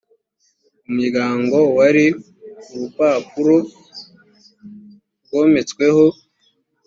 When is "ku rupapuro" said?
2.61-3.57